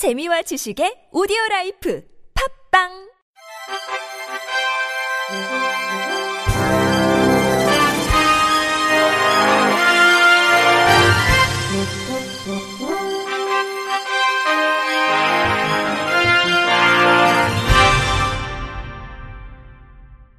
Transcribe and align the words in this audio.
재미와 0.00 0.40
지식의 0.40 1.12
오디오 1.12 1.36
라이프 1.50 2.02
팝빵 2.72 2.88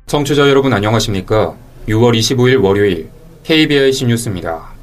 청취자 0.07 0.49
여러분 0.49 0.73
안녕하십니까? 0.73 1.55
6월 1.87 2.17
25일 2.17 2.63
월요일 2.63 3.11
KBIC 3.43 4.07
뉴스입니다. 4.07 4.73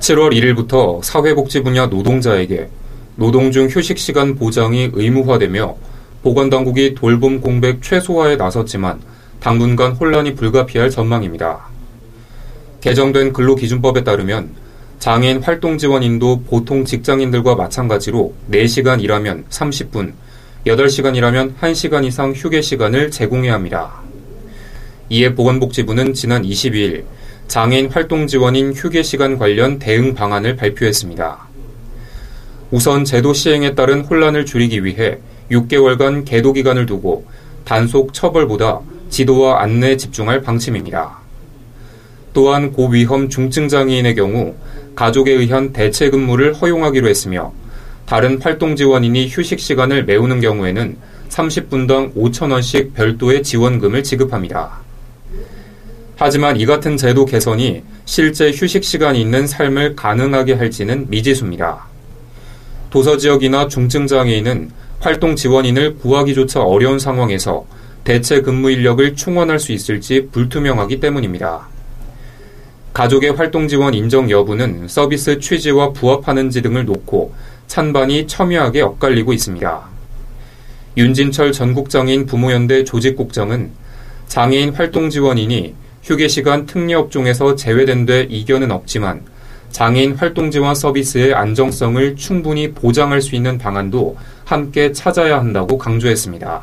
7월 0.00 0.32
1일부터 0.32 1.02
사회복지 1.02 1.62
분야 1.62 1.84
노동자에게 1.84 2.70
노동 3.16 3.52
중 3.52 3.66
휴식 3.68 3.98
시간 3.98 4.34
보장이 4.34 4.90
의무화되며 4.92 5.76
보건당국이 6.22 6.94
돌봄 6.94 7.40
공백 7.40 7.82
최소화에 7.82 8.36
나섰지만 8.36 9.00
당분간 9.40 9.92
혼란이 9.92 10.34
불가피할 10.34 10.88
전망입니다. 10.88 11.66
개정된 12.80 13.32
근로기준법에 13.32 14.04
따르면 14.04 14.50
장애인 14.98 15.42
활동 15.42 15.78
지원인도 15.78 16.42
보통 16.42 16.84
직장인들과 16.84 17.56
마찬가지로 17.56 18.34
4시간 18.50 19.02
일하면 19.02 19.44
30분, 19.50 20.12
8시간 20.66 21.16
일하면 21.16 21.56
1시간 21.60 22.04
이상 22.04 22.32
휴게 22.32 22.62
시간을 22.62 23.10
제공해야 23.10 23.54
합니다. 23.54 24.00
이에 25.08 25.34
보건복지부는 25.34 26.14
지난 26.14 26.44
22일 26.44 27.04
장애인 27.48 27.90
활동 27.90 28.26
지원인 28.26 28.72
휴게 28.72 29.02
시간 29.02 29.38
관련 29.38 29.78
대응 29.78 30.14
방안을 30.14 30.56
발표했습니다. 30.56 31.51
우선 32.72 33.04
제도 33.04 33.34
시행에 33.34 33.74
따른 33.74 34.00
혼란을 34.00 34.46
줄이기 34.46 34.82
위해 34.82 35.18
6개월간 35.50 36.24
계도 36.24 36.54
기간을 36.54 36.86
두고 36.86 37.26
단속 37.66 38.14
처벌보다 38.14 38.80
지도와 39.10 39.60
안내에 39.60 39.98
집중할 39.98 40.40
방침입니다. 40.40 41.18
또한 42.32 42.72
고위험 42.72 43.28
중증 43.28 43.68
장애인의 43.68 44.14
경우 44.14 44.54
가족에 44.94 45.32
의한 45.32 45.74
대체 45.74 46.08
근무를 46.08 46.54
허용하기로 46.54 47.08
했으며 47.08 47.52
다른 48.06 48.40
활동 48.40 48.74
지원인이 48.74 49.28
휴식 49.28 49.60
시간을 49.60 50.06
메우는 50.06 50.40
경우에는 50.40 50.96
30분당 51.28 52.14
5천원씩 52.14 52.94
별도의 52.94 53.42
지원금을 53.42 54.02
지급합니다. 54.02 54.80
하지만 56.16 56.56
이 56.56 56.64
같은 56.64 56.96
제도 56.96 57.26
개선이 57.26 57.82
실제 58.06 58.50
휴식 58.50 58.82
시간이 58.82 59.20
있는 59.20 59.46
삶을 59.46 59.94
가능하게 59.94 60.54
할지는 60.54 61.04
미지수입니다. 61.10 61.91
도서 62.92 63.16
지역이나 63.16 63.68
중증 63.68 64.06
장애인은 64.06 64.70
활동 65.00 65.34
지원인을 65.34 65.94
구하기조차 65.94 66.60
어려운 66.60 66.98
상황에서 66.98 67.64
대체 68.04 68.42
근무 68.42 68.70
인력을 68.70 69.16
충원할 69.16 69.58
수 69.58 69.72
있을지 69.72 70.28
불투명하기 70.30 71.00
때문입니다. 71.00 71.68
가족의 72.92 73.30
활동 73.30 73.66
지원 73.66 73.94
인정 73.94 74.28
여부는 74.30 74.88
서비스 74.88 75.40
취지와 75.40 75.94
부합하는지 75.94 76.60
등을 76.60 76.84
놓고 76.84 77.32
찬반이 77.66 78.26
첨예하게 78.26 78.82
엇갈리고 78.82 79.32
있습니다. 79.32 79.80
윤진철 80.98 81.52
전국장애인 81.52 82.26
부모연대 82.26 82.84
조직국장은 82.84 83.70
장애인 84.26 84.74
활동 84.74 85.08
지원인이 85.08 85.74
휴게 86.02 86.28
시간 86.28 86.66
특례 86.66 86.92
업종에서 86.92 87.56
제외된 87.56 88.04
데 88.04 88.26
이견은 88.28 88.70
없지만 88.70 89.22
장애인 89.72 90.14
활동 90.14 90.50
지원 90.50 90.74
서비스의 90.74 91.34
안정성을 91.34 92.14
충분히 92.16 92.72
보장할 92.72 93.20
수 93.20 93.34
있는 93.34 93.58
방안도 93.58 94.16
함께 94.44 94.92
찾아야 94.92 95.38
한다고 95.38 95.78
강조했습니다. 95.78 96.62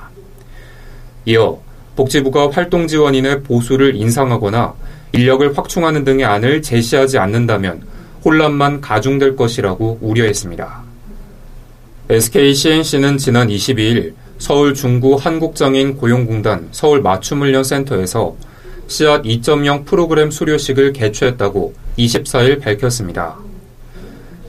이어 1.26 1.60
복지부가 1.96 2.52
활동 2.52 2.88
지원인의 2.88 3.44
보수를 3.44 3.96
인상하거나 3.96 4.74
인력을 5.12 5.58
확충하는 5.58 6.04
등의 6.04 6.24
안을 6.24 6.62
제시하지 6.62 7.18
않는다면 7.18 7.82
혼란만 8.24 8.80
가중될 8.80 9.36
것이라고 9.36 9.98
우려했습니다. 10.02 10.84
SKCNC는 12.10 13.18
지난 13.18 13.48
22일 13.50 14.14
서울 14.38 14.74
중구 14.74 15.16
한국장애인 15.16 15.98
고용공단 15.98 16.70
서울 16.72 17.02
맞춤훈련센터에서 17.02 18.36
씨앗 18.90 19.22
2.0 19.22 19.86
프로그램 19.86 20.32
수료식을 20.32 20.94
개최했다고 20.94 21.76
24일 22.00 22.60
밝혔습니다. 22.60 23.38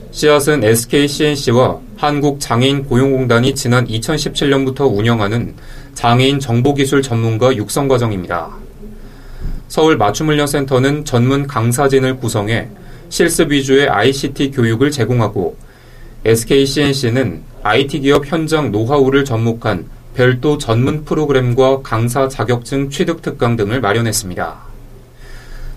씨앗은 0.09 0.63
SKCNC와 0.63 1.79
한국장애인고용공단이 1.97 3.53
지난 3.53 3.87
2017년부터 3.87 4.91
운영하는 4.91 5.53
장애인 5.93 6.39
정보기술 6.39 7.03
전문가 7.03 7.55
육성과정입니다. 7.55 8.49
서울 9.67 9.95
맞춤훈련센터는 9.97 11.05
전문 11.05 11.45
강사진을 11.45 12.17
구성해 12.17 12.67
실습 13.09 13.51
위주의 13.51 13.87
ICT 13.87 14.51
교육을 14.51 14.89
제공하고 14.89 15.55
SKCNC는 16.25 17.43
IT 17.61 17.99
기업 17.99 18.25
현장 18.25 18.71
노하우를 18.71 19.23
접목한 19.23 19.87
별도 20.15 20.57
전문 20.57 21.05
프로그램과 21.05 21.81
강사 21.81 22.27
자격증 22.27 22.89
취득 22.89 23.21
특강 23.21 23.55
등을 23.55 23.79
마련했습니다. 23.81 24.59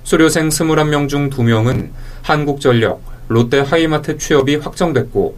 수료생 0.02 0.48
21명 0.48 1.08
중 1.08 1.30
2명은 1.30 1.90
한국전력, 2.22 3.00
롯데 3.28 3.60
하이마트 3.60 4.18
취업이 4.18 4.56
확정됐고 4.56 5.36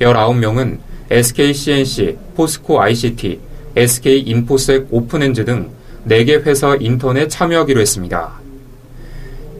19명은 0.00 0.78
SKCNC, 1.10 2.18
포스코 2.34 2.80
ICT, 2.80 3.40
SK인포색 3.76 4.88
오픈엔즈 4.90 5.44
등 5.44 5.70
4개 6.08 6.42
회사 6.44 6.76
인턴에 6.78 7.28
참여하기로 7.28 7.80
했습니다. 7.80 8.32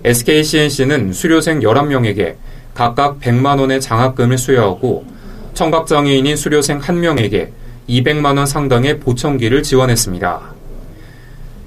SKCNC는 0.05 1.13
수료생 1.13 1.61
11명에게 1.61 2.35
각각 2.75 3.21
100만원의 3.21 3.81
장학금을 3.81 4.37
수여하고 4.37 5.05
청각장애인인 5.55 6.37
수료생 6.37 6.81
1명에게 6.81 7.51
200만 7.89 8.37
원 8.37 8.47
상당의 8.47 9.01
보청기를 9.01 9.63
지원했습니다. 9.63 10.41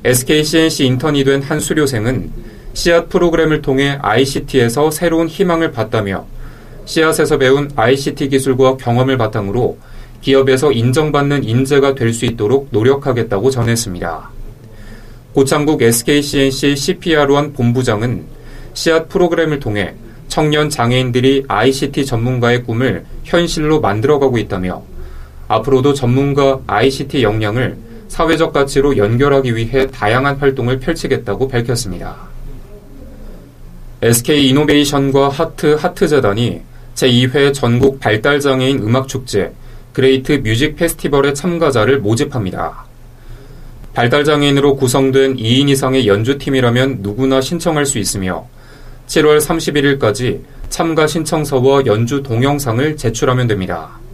SKCNC 0.04 0.86
인턴이 0.86 1.24
된 1.24 1.42
한 1.42 1.60
수료생은 1.60 2.32
씨앗 2.74 3.10
프로그램을 3.10 3.62
통해 3.62 3.98
ICT에서 4.02 4.92
새로운 4.92 5.28
희망을 5.28 5.72
봤다며 5.72 6.26
씨앗에서 6.86 7.38
배운 7.38 7.72
ICT 7.76 8.30
기술과 8.30 8.78
경험을 8.78 9.18
바탕으로 9.18 9.78
기업에서 10.22 10.72
인정받는 10.72 11.44
인재가 11.44 11.96
될 11.96 12.14
수 12.14 12.26
있도록 12.26 12.68
노력하겠다고 12.72 13.50
전했습니다. 13.50 14.30
고창국 15.34 15.82
SKCNC 15.82 16.74
CPR1 16.74 17.54
본부장은 17.56 18.26
씨앗 18.74 19.10
프로그램을 19.10 19.60
통해 19.60 19.96
청년 20.28 20.70
장애인들이 20.70 21.46
ICT 21.48 22.06
전문가의 22.06 22.64
꿈을 22.64 23.06
현실로 23.24 23.80
만들어가고 23.80 24.38
있다며 24.38 24.84
앞으로도 25.48 25.94
전문가 25.94 26.60
ICT 26.68 27.24
역량을 27.24 27.78
사회적 28.08 28.54
가치로 28.54 28.98
연결하기 28.98 29.56
위해 29.56 29.88
다양한 29.88 30.38
활동을 30.38 30.80
펼치겠다고 30.80 31.48
밝혔습니다. 31.48 32.16
SK 34.02 34.50
이노베이션과 34.50 35.30
하트 35.30 35.74
하트 35.74 36.08
재단이 36.08 36.62
제2회 36.96 37.54
전국 37.54 38.00
발달장애인 38.00 38.80
음악축제 38.80 39.54
Great 39.94 40.34
Music 40.44 40.76
Festival의 40.76 41.36
참가자를 41.36 42.00
모집합니다. 42.00 42.86
발달장애인으로 43.94 44.76
구성된 44.76 45.38
2인 45.38 45.70
이상의 45.70 46.08
연주팀이라면 46.08 46.98
누구나 47.00 47.40
신청할 47.40 47.86
수 47.86 47.98
있으며 47.98 48.48
7월 49.08 49.40
31일까지 49.40 50.42
참가 50.70 51.08
신청서와 51.08 51.86
연주 51.86 52.22
동영상을 52.22 52.98
제출하면 52.98 53.48
됩니다. 53.48 54.05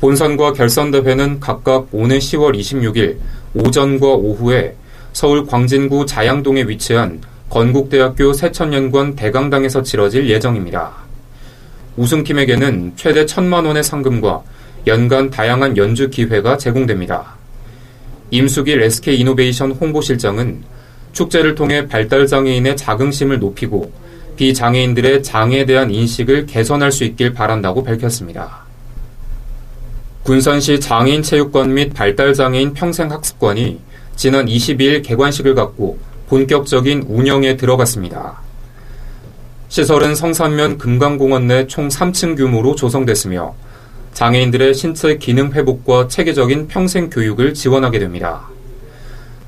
본선과 0.00 0.52
결선 0.52 0.90
대회는 0.90 1.40
각각 1.40 1.88
오는 1.92 2.18
10월 2.18 2.58
26일 2.58 3.16
오전과 3.54 4.06
오후에 4.06 4.74
서울 5.12 5.46
광진구 5.46 6.04
자양동에 6.04 6.64
위치한 6.64 7.22
건국대학교 7.48 8.34
세천년관 8.34 9.16
대강당에서 9.16 9.82
치러질 9.82 10.28
예정입니다. 10.28 10.92
우승팀에게는 11.96 12.92
최대 12.96 13.24
1천만 13.24 13.66
원의 13.66 13.82
상금과 13.82 14.42
연간 14.86 15.30
다양한 15.30 15.78
연주 15.78 16.10
기회가 16.10 16.58
제공됩니다. 16.58 17.34
임수길 18.30 18.82
SK이노베이션 18.82 19.72
홍보실장은 19.72 20.62
축제를 21.12 21.54
통해 21.54 21.86
발달 21.86 22.26
장애인의 22.26 22.76
자긍심을 22.76 23.38
높이고 23.38 23.90
비장애인들의 24.36 25.22
장애에 25.22 25.64
대한 25.64 25.90
인식을 25.90 26.44
개선할 26.44 26.92
수 26.92 27.04
있길 27.04 27.32
바란다고 27.32 27.82
밝혔습니다. 27.82 28.65
군산시 30.26 30.80
장애인체육관 30.80 31.72
및 31.72 31.94
발달장애인 31.94 32.74
평생학습관이 32.74 33.78
지난 34.16 34.46
22일 34.46 35.04
개관식을 35.04 35.54
갖고 35.54 36.00
본격적인 36.28 37.04
운영에 37.06 37.56
들어갔습니다. 37.56 38.40
시설은 39.68 40.16
성산면 40.16 40.78
금강공원 40.78 41.46
내 41.46 41.68
총 41.68 41.86
3층 41.86 42.36
규모로 42.36 42.74
조성됐으며 42.74 43.54
장애인들의 44.14 44.74
신체 44.74 45.16
기능 45.16 45.52
회복과 45.52 46.08
체계적인 46.08 46.66
평생 46.66 47.08
교육을 47.08 47.54
지원하게 47.54 48.00
됩니다. 48.00 48.48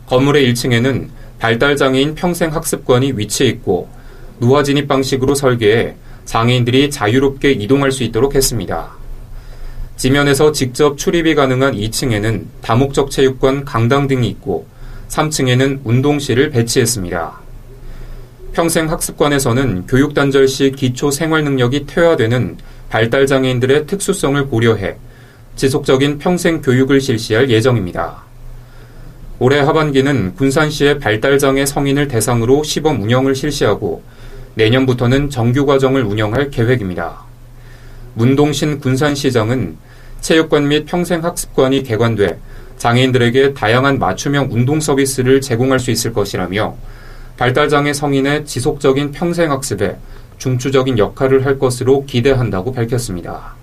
건물의 0.07 0.49
1층에는 0.53 1.09
발달장애인 1.41 2.15
평생학습관이 2.15 3.15
위치해 3.17 3.51
있고 3.51 3.89
누화 4.39 4.63
진입 4.63 4.87
방식으로 4.87 5.35
설계해 5.35 5.97
장애인들이 6.25 6.89
자유롭게 6.91 7.51
이동할 7.51 7.91
수 7.91 8.05
있도록 8.05 8.37
했습니다. 8.37 8.98
지면에서 9.99 10.53
직접 10.53 10.97
출입이 10.97 11.35
가능한 11.35 11.75
2층에는 11.75 12.45
다목적 12.63 13.11
체육관 13.11 13.65
강당 13.65 14.07
등이 14.07 14.29
있고 14.29 14.65
3층에는 15.09 15.81
운동실을 15.83 16.51
배치했습니다. 16.51 17.41
평생학습관에서는 18.53 19.89
교육단절 19.89 20.47
시 20.47 20.71
기초 20.71 21.11
생활 21.11 21.43
능력이 21.43 21.87
퇴화되는 21.87 22.59
발달장애인들의 22.91 23.89
특수성을 23.89 24.47
고려해 24.47 24.97
지속적인 25.57 26.19
평생 26.19 26.63
교육을 26.63 27.01
실시할 27.01 27.51
예정입니다. 27.51 28.23
올해 29.41 29.59
하반기는 29.59 30.37
군산시의 30.37 31.01
발달장애 31.01 31.67
성인을 31.67 32.07
대상으로 32.07 32.63
시범 32.63 33.03
운영을 33.03 33.35
실시하고 33.35 34.05
내년부터는 34.55 35.29
정규 35.29 35.67
과정을 35.67 36.05
운영할 36.05 36.51
계획입니다. 36.51 37.25
문동신 38.15 38.79
군산시장은 38.79 39.88
체육관 40.21 40.69
및 40.69 40.87
평생학습관이 40.87 41.83
개관돼 41.83 42.39
장애인들에게 42.79 43.55
다양한 43.55 43.99
맞춤형 43.99 44.49
운동 44.51 44.81
서비스를 44.81 45.41
제공할 45.41 45.81
수 45.81 45.91
있을 45.91 46.13
것이라며 46.13 46.77
발달장애 47.37 47.93
성인의 47.93 48.47
지속적인 48.47 49.13
평생학습에 49.13 49.97
중추적인 50.39 50.99
역할을 50.99 51.45
할 51.45 51.59
것으로 51.59 52.05
기대한다고 52.07 52.73
밝혔습니다. 52.73 53.55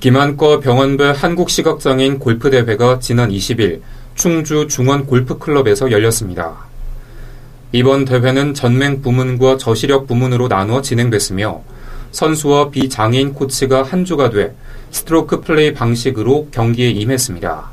김한과 0.00 0.60
병원배 0.60 1.12
한국시각장애인 1.16 2.18
골프대회가 2.18 2.98
지난 2.98 3.30
20일 3.30 3.80
충주 4.14 4.66
중원 4.68 5.06
골프클럽에서 5.06 5.90
열렸습니다. 5.90 6.66
이번 7.70 8.04
대회는 8.04 8.52
전맹 8.52 9.00
부문과 9.00 9.56
저시력 9.56 10.06
부문으로 10.06 10.48
나누어 10.48 10.82
진행됐으며 10.82 11.62
선수와 12.12 12.70
비장애인 12.70 13.34
코치가 13.34 13.82
한 13.82 14.04
주가 14.04 14.30
돼 14.30 14.54
스트로크 14.90 15.40
플레이 15.40 15.72
방식으로 15.72 16.48
경기에 16.50 16.90
임했습니다. 16.90 17.70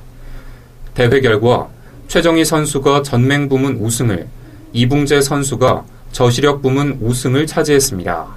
대회 0.96 1.22
결과 1.22 1.68
최정희 2.08 2.44
선수가 2.44 3.04
전맹 3.04 3.48
부문 3.50 3.76
우승을, 3.76 4.28
이붕재 4.74 5.22
선수가 5.22 5.86
저시력 6.12 6.62
부문 6.62 6.98
우승을 7.02 7.46
차지했습니다. 7.46 8.28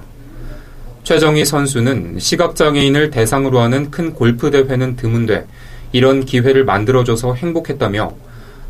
최정희 1.03 1.43
선수는 1.43 2.19
시각장애인을 2.19 3.09
대상으로 3.09 3.59
하는 3.59 3.89
큰 3.89 4.13
골프 4.13 4.51
대회는 4.51 4.95
드문데 4.95 5.45
이런 5.91 6.23
기회를 6.23 6.65
만들어줘서 6.65 7.33
행복했다며 7.33 8.13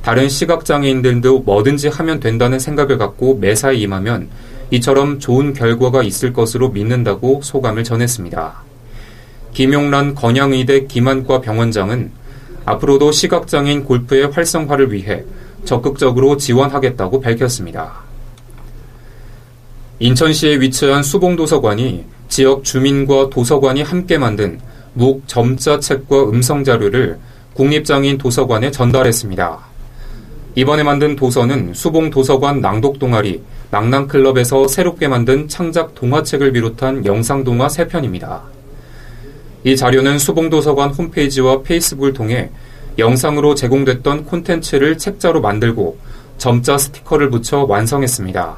다른 0.01 0.29
시각장애인들도 0.29 1.39
뭐든지 1.39 1.88
하면 1.89 2.19
된다는 2.19 2.59
생각을 2.59 2.97
갖고 2.97 3.36
매사에 3.38 3.75
임하면 3.75 4.29
이처럼 4.74 5.20
좋은 5.20 5.54
결과가 5.54 6.02
있을 6.02 6.34
것으로 6.34 6.70
믿는다고 6.70 7.42
소감을 7.44 7.84
전했습니다. 7.84 8.64
김용란 9.54 10.16
건양의대 10.16 10.88
김한과 10.88 11.42
병원장은 11.42 12.12
앞으로도 12.66 13.12
시각장애인 13.12 13.84
골프의 13.84 14.31
활성화를 14.31 14.92
위해 14.92 15.25
적극적으로 15.64 16.38
지원하겠다고 16.38 17.22
밝혔습니다. 17.22 18.02
인천시에 20.00 20.60
위치한 20.60 21.04
수봉도서관이 21.04 22.06
지역 22.28 22.64
주민과 22.64 23.30
도서관이 23.30 23.84
함께 23.84 24.18
만든 24.18 24.60
묵 24.96 25.22
점자 25.28 25.80
책과 25.80 26.30
음성 26.30 26.64
자료를 26.64 27.20
국립장애인 27.54 28.18
도서관에 28.18 28.72
전달했습니다. 28.72 29.60
이번에 30.56 30.81
만든 30.81 31.16
도서는 31.16 31.75
수봉 31.75 32.10
도서관 32.10 32.60
낭독 32.60 32.98
동아리 32.98 33.40
낭낭클럽에서 33.74 34.68
새롭게 34.68 35.08
만든 35.08 35.48
창작 35.48 35.96
동화책을 35.96 36.52
비롯한 36.52 37.08
영상 37.08 37.44
동화 37.44 37.66
3편입니다. 37.66 38.42
이 39.64 39.75
자료는 39.75 40.20
수봉도서관 40.20 40.92
홈페이지와 40.92 41.64
페이스북을 41.64 42.14
통해 42.14 42.52
영상으로 43.00 43.56
제공됐던 43.56 44.25
콘텐츠를 44.25 45.00
책자로 45.00 45.42
만들고 45.42 45.98
점자 46.38 46.78
스티커를 46.78 47.31
붙여 47.31 47.64
완성했습니다. 47.64 48.58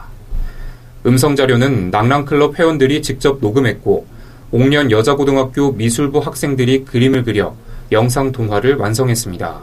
음성 1.06 1.38
자료는 1.38 1.92
낭랑클럽 1.92 2.60
회원들이 2.60 3.02
직접 3.02 3.38
녹음했고 3.40 4.06
옥년 4.52 4.92
여자고등학교 4.92 5.72
미술부 5.72 6.20
학생들이 6.20 6.84
그림을 6.84 7.24
그려 7.24 7.56
영상 7.94 8.34
동화를 8.34 8.76
완성했습니다. 8.76 9.62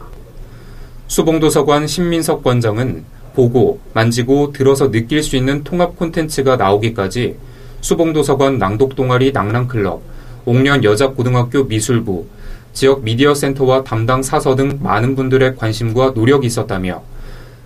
수봉도서관 1.05 1.85
신민석 1.85 2.43
관장은 2.43 3.03
보고, 3.35 3.79
만지고, 3.93 4.51
들어서 4.53 4.91
느낄 4.91 5.23
수 5.23 5.35
있는 5.35 5.63
통합 5.63 5.97
콘텐츠가 5.97 6.55
나오기까지 6.55 7.35
수봉도서관 7.81 8.57
낭독동아리 8.59 9.31
낭랑클럽, 9.31 10.01
옥년 10.45 10.83
여자고등학교 10.83 11.65
미술부, 11.65 12.25
지역 12.73 13.03
미디어 13.03 13.33
센터와 13.33 13.83
담당 13.83 14.23
사서 14.23 14.55
등 14.55 14.79
많은 14.81 15.15
분들의 15.15 15.55
관심과 15.55 16.13
노력이 16.15 16.47
있었다며 16.47 17.03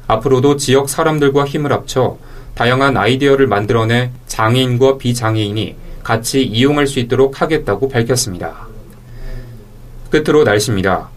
앞으로도 0.07 0.57
지역 0.57 0.89
사람들과 0.89 1.45
힘을 1.45 1.71
합쳐 1.71 2.17
다양한 2.55 2.97
아이디어를 2.97 3.47
만들어내 3.47 4.11
장애인과 4.27 4.97
비장애인이 4.97 5.75
같이 6.03 6.43
이용할 6.43 6.87
수 6.87 6.99
있도록 6.99 7.41
하겠다고 7.41 7.89
밝혔습니다. 7.89 8.67
끝으로 10.09 10.43
날씨입니다. 10.43 11.09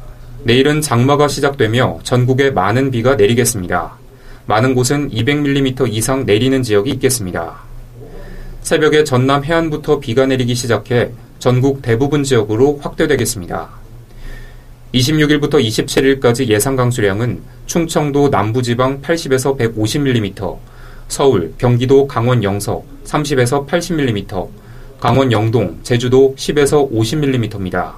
내일은 0.43 0.81
장마가 0.81 1.29
시작되며 1.29 2.01
전국에 2.03 2.51
많은 2.51 2.91
비가 2.91 3.15
내리겠습니다. 3.15 4.00
많은 4.51 4.75
곳은 4.75 5.11
200mm 5.11 5.93
이상 5.93 6.27
내리는 6.27 6.61
지역이 6.61 6.91
있겠습니다. 6.91 7.61
새벽에 8.63 9.05
전남 9.05 9.45
해안부터 9.45 10.01
비가 10.01 10.27
내리기 10.27 10.57
시작해 10.57 11.13
전국 11.39 11.83
대부분 11.83 12.25
지역으로 12.25 12.81
확대되겠습니다. 12.83 13.69
26일부터 14.93 15.65
27일까지 15.65 16.49
예상 16.49 16.75
강수량은 16.75 17.41
충청도 17.67 18.31
남부지방 18.31 19.03
80에서 19.03 19.57
150mm, 19.57 20.59
서울, 21.07 21.55
경기도 21.57 22.09
강원 22.09 22.43
영서 22.43 22.83
30에서 23.05 23.69
80mm, 23.69 24.49
강원 24.99 25.31
영동, 25.31 25.79
제주도 25.85 26.35
10에서 26.37 26.91
50mm입니다. 26.91 27.93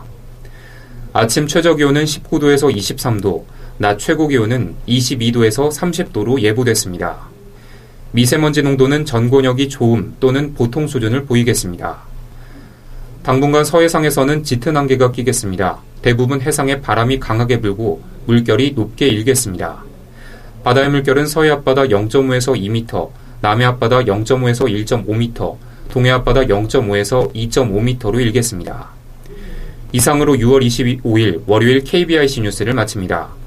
아침 1.15 1.47
최저 1.47 1.75
기온은 1.75 2.05
19도에서 2.05 2.77
23도, 2.77 3.43
낮 3.83 3.99
최고 3.99 4.29
기온은 4.29 4.77
22도에서 4.87 5.69
30도로 5.69 6.41
예보됐습니다. 6.41 7.17
미세먼지 8.13 8.63
농도는 8.63 9.05
전권역이 9.05 9.69
좋음 9.71 10.15
또는 10.21 10.55
보통 10.55 10.87
수준을 10.87 11.25
보이겠습니다. 11.25 11.99
당분간 13.25 13.65
서해상에서는 13.65 14.45
짙은 14.45 14.77
안개가 14.77 15.11
끼겠습니다. 15.11 15.79
대부분 16.01 16.41
해상에 16.41 16.81
바람이 16.81 17.19
강하게 17.19 17.61
불고 17.61 18.01
물결이 18.27 18.75
높게 18.77 19.09
일겠습니다. 19.09 19.83
바다의 20.63 20.89
물결은 20.91 21.27
서해 21.27 21.51
앞바다 21.51 21.87
0.5에서 21.87 22.55
2m, 22.57 23.11
남해 23.41 23.65
앞바다 23.65 24.05
0.5에서 24.05 24.87
1.5m, 24.87 25.57
동해 25.91 26.11
앞바다 26.13 26.43
0.5에서 26.43 27.35
2.5m로 27.35 28.21
일겠습니다. 28.21 28.91
이상으로 29.91 30.35
6월 30.35 30.65
25일 30.65 31.43
월요일 31.49 31.83
KBIC 31.83 32.43
뉴스를 32.43 32.75
마칩니다. 32.75 33.42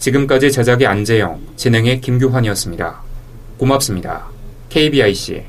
지금까지 0.00 0.50
제작의 0.50 0.86
안재영, 0.86 1.38
진행의 1.56 2.00
김규환이었습니다. 2.00 3.02
고맙습니다. 3.58 4.24
KBIC 4.70 5.44